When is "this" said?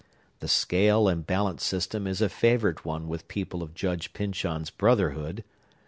0.39-0.51